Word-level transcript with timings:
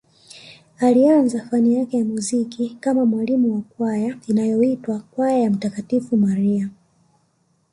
Alianza 0.79 1.45
fani 1.51 1.75
yake 1.75 1.97
ya 1.97 2.05
muziki 2.05 2.77
kama 2.79 3.05
mwalimu 3.05 3.55
wa 3.55 3.61
kwaya 3.61 4.17
inayoitwa 4.27 4.99
kwaya 4.99 5.37
ya 5.39 5.49
mtakatifu 5.51 6.17
Maria 6.17 6.69